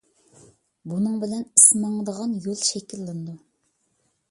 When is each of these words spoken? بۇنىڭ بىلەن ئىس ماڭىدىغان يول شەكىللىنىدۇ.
بۇنىڭ 0.93 1.19
بىلەن 1.25 1.43
ئىس 1.59 1.67
ماڭىدىغان 1.83 2.35
يول 2.49 2.59
شەكىللىنىدۇ. 2.73 3.39